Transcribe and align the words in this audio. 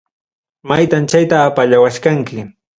Maytam 0.71 1.03
chaytam 1.13 1.45
apallawachkanki. 1.51 2.37